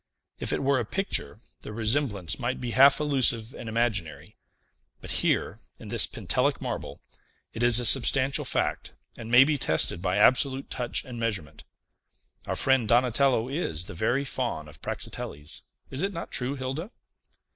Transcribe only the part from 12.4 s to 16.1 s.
Our friend Donatello is the very Faun of Praxiteles. Is